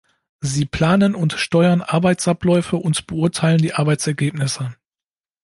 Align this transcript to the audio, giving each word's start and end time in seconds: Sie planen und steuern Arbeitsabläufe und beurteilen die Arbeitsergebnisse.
Sie 0.39 0.65
planen 0.65 1.13
und 1.13 1.33
steuern 1.33 1.83
Arbeitsabläufe 1.83 2.75
und 2.77 3.05
beurteilen 3.05 3.59
die 3.59 3.75
Arbeitsergebnisse. 3.75 4.73